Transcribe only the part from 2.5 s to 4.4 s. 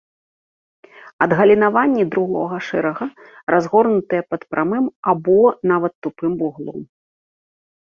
шэрага разгорнутыя